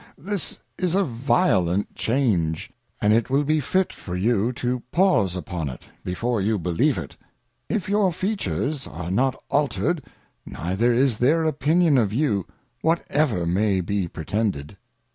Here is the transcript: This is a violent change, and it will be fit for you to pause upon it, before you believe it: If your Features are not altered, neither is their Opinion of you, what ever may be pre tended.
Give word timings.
This 0.17 0.57
is 0.79 0.95
a 0.95 1.03
violent 1.03 1.93
change, 1.93 2.71
and 3.03 3.13
it 3.13 3.29
will 3.29 3.43
be 3.43 3.59
fit 3.59 3.93
for 3.93 4.15
you 4.15 4.51
to 4.53 4.79
pause 4.91 5.35
upon 5.35 5.69
it, 5.69 5.83
before 6.03 6.41
you 6.41 6.57
believe 6.57 6.97
it: 6.97 7.15
If 7.69 7.87
your 7.87 8.11
Features 8.11 8.87
are 8.87 9.11
not 9.11 9.35
altered, 9.51 10.03
neither 10.43 10.91
is 10.91 11.19
their 11.19 11.43
Opinion 11.43 11.99
of 11.99 12.11
you, 12.13 12.47
what 12.81 13.05
ever 13.11 13.45
may 13.45 13.79
be 13.79 14.07
pre 14.07 14.25
tended. 14.25 14.75